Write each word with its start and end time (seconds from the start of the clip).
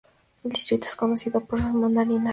El 0.43 0.53
distrito 0.53 0.87
es 0.87 0.95
conocido 0.95 1.39
por 1.41 1.61
sus 1.61 1.73
mandarinas. 1.73 2.29